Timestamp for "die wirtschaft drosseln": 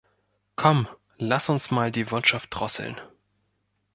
1.91-2.99